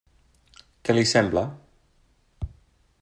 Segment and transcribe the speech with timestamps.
[0.87, 1.43] Què li sembla?